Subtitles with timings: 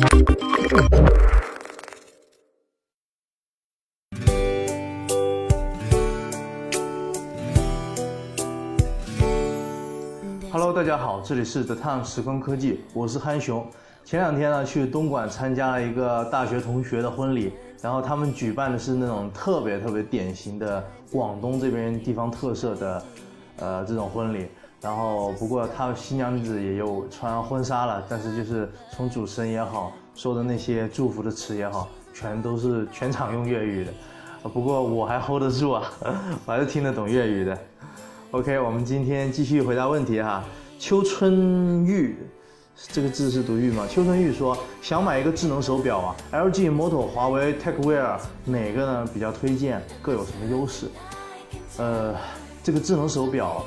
[0.00, 0.22] Hello，
[10.72, 13.68] 大家好，这里是 The Time 时光科技，我是憨熊。
[14.04, 23.02] 前两天呢，去东莞参加了一个大学同学的婚礼，然后他们举办的是那种特别特别典型的广东这边地方特色的，
[23.56, 24.46] 呃，这种婚礼。
[24.80, 33.92] 然后不过他新娘子也有穿婚纱了，但是就是从主持人也好，说的那些祝福的词也好，全都是全场用粤语的。
[34.48, 35.92] 不过我还 hold 得住啊，
[36.46, 37.58] 我 还是听得懂粤语的。
[38.30, 40.44] OK，我们今天继续回答问题哈。
[40.78, 42.16] 秋春玉，
[42.76, 43.84] 这个字是读玉吗？
[43.90, 49.82] 秋春玉说想买一个智能手表啊，LG、Moto、华为、TechWear 哪个呢比较推荐？
[50.00, 50.86] 各有什么优势？
[51.78, 52.14] 呃，
[52.62, 53.64] 这个智能手表，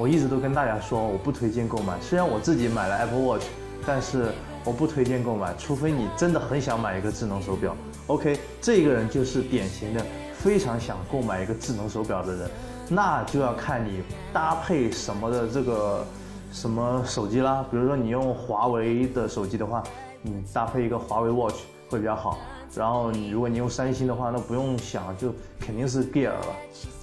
[0.00, 1.92] 我一直都跟大家说我不推荐购买。
[2.00, 3.44] 虽然我自己买了 Apple Watch，
[3.86, 4.32] 但是
[4.64, 7.76] 我不推荐购买，除非你真的很想买一个智能手表。
[8.06, 12.50] OK，这个人就是典型的非常想购买一个智能手表的人。
[12.88, 16.02] 那就要看你搭配什么的这个
[16.50, 17.62] 什么手机啦。
[17.70, 19.82] 比如说你用华为的手机的话，
[20.22, 21.56] 你搭配一个华为 Watch
[21.90, 22.38] 会比较好。
[22.74, 26.46] 然后你如果你用三星的话，那不用想，就肯定是 Gear 了，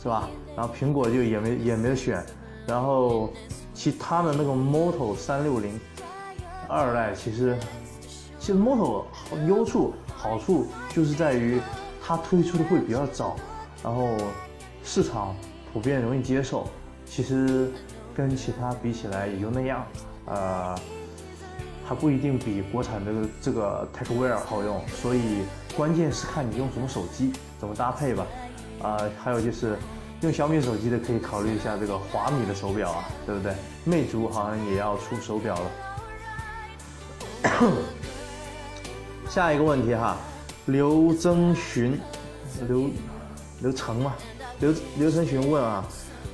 [0.02, 0.28] 是吧？
[0.56, 2.26] 然后苹果就也没也没得选。
[2.68, 3.32] 然后
[3.73, 5.80] 其他的那个 Moto 三六零
[6.68, 7.58] 二代，其实
[8.38, 9.06] 其实 Moto
[9.48, 11.60] 优处好处就是在于
[12.06, 13.36] 它推出的会比较早，
[13.84, 14.10] 然后
[14.84, 15.34] 市场。
[15.73, 16.66] 普遍容易接受，
[17.06, 17.70] 其实
[18.16, 19.86] 跟其他比起来也就那样，
[20.26, 20.73] 呃，
[21.86, 25.44] 还不一定比国产的这个 TechWear 好用，所以
[25.76, 28.26] 关键是看你用什么手机，怎么搭配吧。
[28.82, 29.78] 啊，还有就是
[30.22, 33.54] 用小米手机的可以考虑一下这个华米的手表啊，对不对？
[33.84, 35.72] 魅族好像也要出手表了。
[39.30, 40.18] 下一个问题哈，
[40.66, 42.00] 刘增寻，
[42.68, 42.90] 刘
[43.62, 44.16] 刘成嘛。
[44.60, 45.86] 刘刘成询问啊，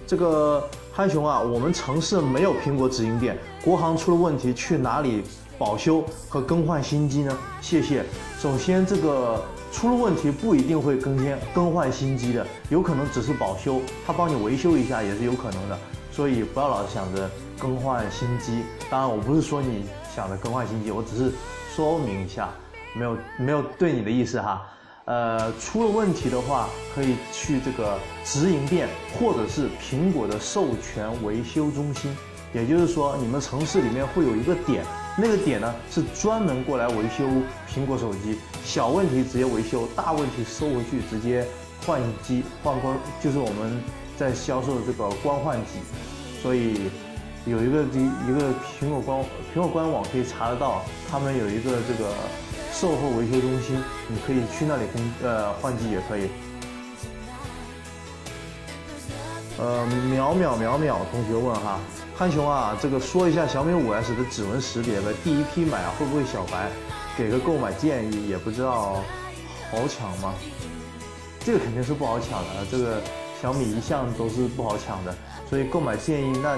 [0.08, 5.24] 这个憨熊啊，我们城市没有苹果直营店，国行出了问题去哪里
[5.58, 7.38] 保修和更换新机呢？
[7.60, 8.06] 谢谢。
[8.40, 9.44] 首先，这个
[9.74, 15.78] 出了问题不一定会更新更换新机的，有可能只是保修，他帮你维修一下也是有可能的。
[16.12, 18.62] 所以不要老是想着更换新机。
[18.90, 19.84] 当然，我不是说你
[20.16, 21.32] 想着更换新机，我只是
[21.76, 22.50] 说明一下，
[22.96, 24.62] 没有没有对你的意思哈。
[25.06, 28.88] 呃，出了问题的话，可以去这个直营店，
[29.20, 32.16] 或者是苹果的授权维修中心。
[32.53, 34.86] 也就是说，你们城市里面会有一个点，
[35.18, 37.25] 那个点呢是专门过来维修
[37.68, 41.46] 苹果手机，小问题直接维修，大问题收回去直接
[41.86, 43.81] 换机换光，就是我们
[44.18, 45.80] 在销售的这个光换机。
[46.42, 46.90] 所以
[47.46, 49.19] 有一个一一个苹果官
[49.53, 52.13] 苹果官网可以查得到，他们有一个这个。
[52.75, 56.28] 售后维修中心，你可以去那里更呃换机也可以。
[59.59, 61.80] 呃，淼淼淼淼同学问哈，
[62.16, 66.69] 憨熊啊，这个说一下小米五 S 的指纹识别呗，第一批买会不会小白？
[67.18, 69.01] 给个购买建议，也不知道
[69.72, 70.34] 好抢吗？
[71.40, 73.01] 这个肯定是不好抢的，这个
[73.41, 75.16] 小米一向都是不好抢的，
[75.50, 76.57] 所以购买建议那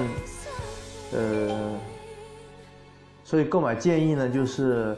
[1.18, 1.72] 呃，
[3.24, 4.98] 所以购买建议呢就是。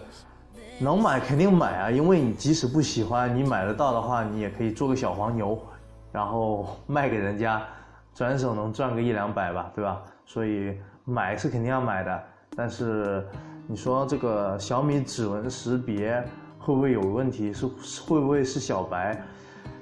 [0.80, 5.60] 能买肯定买啊，因为你即使不喜欢，你买得到的话，你也可以做个小黄牛，
[6.12, 7.64] 然后卖给人家，
[8.14, 10.00] 转手能赚个一两百吧，对吧？
[10.28, 12.24] 所以买是肯定要买的，
[12.56, 13.26] 但是
[13.66, 16.24] 你说这个小米指纹识别
[16.60, 17.52] 会不会有问题？
[17.52, 17.66] 是
[18.06, 19.20] 会不会是小白？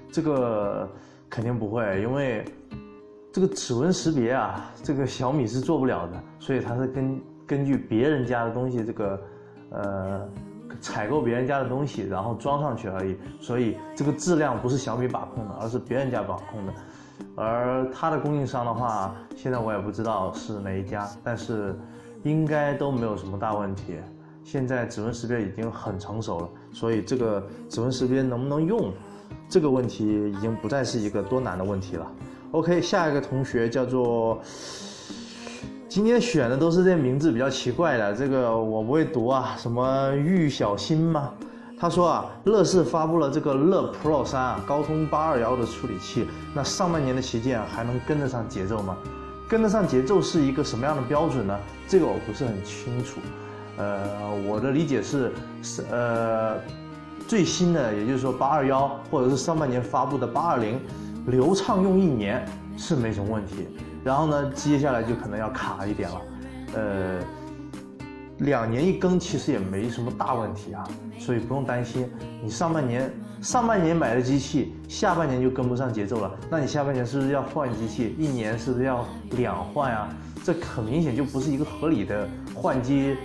[0.10, 0.90] 这个
[1.30, 2.46] 肯定不会，因为
[3.34, 9.22] 这个指纹识别啊，这个小米是做不了的，所以它是根根据别人家的东西，这个
[9.72, 10.30] 呃。
[10.82, 16.74] 采购别人家的东西，然后装上去而已，所以这个质量不是小米把控的，而是别人家把控的。
[17.36, 21.78] 而它的供应商的话，现在我也不知道是哪一家，但是
[22.24, 23.96] 应该都没有什么大问题。
[24.44, 28.94] 现在指纹识别已经很成熟了，所以这个指纹识别能不能用，
[29.50, 32.12] 这个问题已经不再是一个多难的问题了。
[32.52, 34.40] OK，下一个同学叫做。
[35.88, 41.32] 今天选的都是这名字比较奇怪的，这个我不会读啊，什么玉小新吗？
[41.78, 48.98] 他说啊，乐视发布了这个乐 Pro 三啊，高通八二幺的处理器，那上半年的旗舰还能跟得上节奏吗？
[49.48, 51.60] 跟得上节奏是一个什么样的标准呢？
[51.88, 53.20] 这个我不是很清楚。
[53.78, 56.58] 呃，我的理解是，是呃，
[57.28, 60.80] 最新的，也就是说八二幺或者是上半年发布的八二零，
[61.28, 62.48] 流畅用一年
[62.78, 63.68] 是没什么问题。
[64.04, 66.22] 然后呢，接下来就可能要卡一点了，
[66.74, 67.20] 呃，
[68.46, 70.88] 两年一更其实也没什么大问题啊，
[71.20, 72.10] 所以不用担心。
[72.42, 73.12] 你上半年
[73.42, 78.16] 上半年买的机器，下半年就跟不上节奏了，那你下半年是不是要换机器？
[78.18, 80.10] 一年是不是要两换啊？
[80.44, 83.18] 这很明显就不是一个合理的换机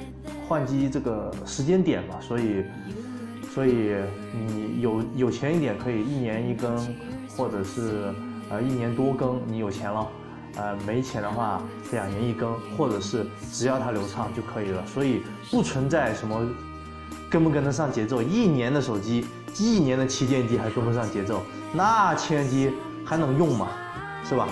[0.48, 2.16] 换机这个时间点嘛。
[2.20, 2.64] 所以
[3.52, 3.94] 所以
[4.32, 6.76] 你有有钱一点可以一年一更，
[7.36, 8.12] 或者是
[8.48, 10.06] 呃一年多更，你有钱了。
[10.56, 11.62] 呃，没钱的话，
[11.92, 14.84] 两年一更，或者是只要它流畅就可以了。
[14.86, 16.46] 所以不存在什么
[17.28, 18.20] 跟不跟得上节奏。
[18.20, 19.26] 一年的手机，
[19.58, 21.42] 一年的旗舰机还跟不上节奏，
[21.72, 22.72] 那千机
[23.04, 23.68] 还能用吗？
[24.24, 24.48] 是吧？